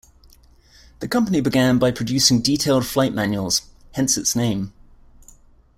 [0.99, 3.61] The company began by producing detailed flight manuals,
[3.91, 4.73] hence its name.